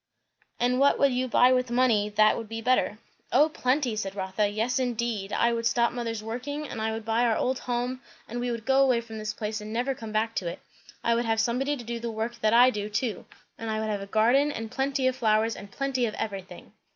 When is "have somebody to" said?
11.25-11.83